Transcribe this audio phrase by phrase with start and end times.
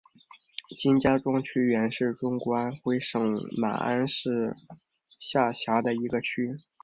[0.75, 4.53] 金家庄区原是中国安徽省马鞍山市
[5.19, 6.57] 下辖的一个区。